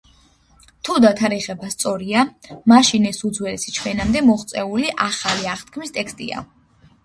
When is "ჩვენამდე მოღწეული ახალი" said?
3.77-5.49